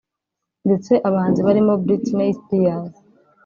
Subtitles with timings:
[0.65, 2.93] ndetse abahanzi barimo Britney Spears